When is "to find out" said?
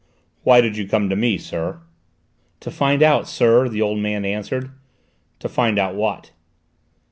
2.61-3.27, 5.37-5.93